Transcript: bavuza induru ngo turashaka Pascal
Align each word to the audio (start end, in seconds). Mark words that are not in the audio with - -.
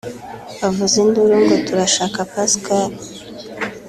bavuza 0.59 0.95
induru 1.03 1.35
ngo 1.43 1.55
turashaka 1.65 2.19
Pascal 2.31 2.89